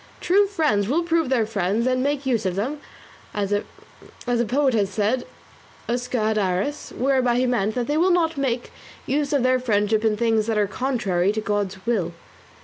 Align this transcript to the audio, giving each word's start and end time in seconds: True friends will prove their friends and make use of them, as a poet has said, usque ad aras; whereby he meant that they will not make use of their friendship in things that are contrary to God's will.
True 0.19 0.47
friends 0.47 0.87
will 0.87 1.03
prove 1.03 1.29
their 1.29 1.45
friends 1.45 1.85
and 1.85 2.01
make 2.01 2.25
use 2.25 2.43
of 2.47 2.55
them, 2.55 2.79
as 3.35 3.51
a 3.53 4.45
poet 4.47 4.73
has 4.73 4.89
said, 4.89 5.27
usque 5.87 6.15
ad 6.15 6.39
aras; 6.39 6.91
whereby 6.97 7.35
he 7.35 7.45
meant 7.45 7.75
that 7.75 7.85
they 7.85 7.97
will 7.97 8.09
not 8.09 8.35
make 8.35 8.71
use 9.05 9.31
of 9.31 9.43
their 9.43 9.59
friendship 9.59 10.03
in 10.03 10.17
things 10.17 10.47
that 10.47 10.57
are 10.57 10.65
contrary 10.65 11.31
to 11.33 11.39
God's 11.41 11.85
will. 11.85 12.13